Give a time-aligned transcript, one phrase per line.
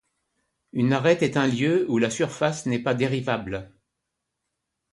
[0.73, 3.71] Une arête est un lieu où la surface n'est pas dérivable.